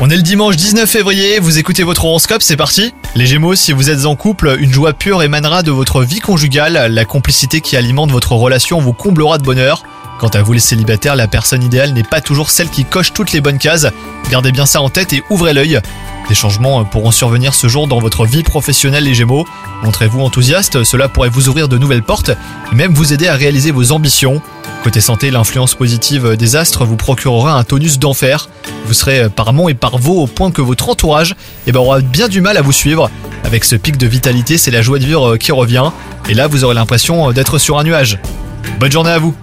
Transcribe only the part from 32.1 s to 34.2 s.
du mal à vous suivre. Avec ce pic de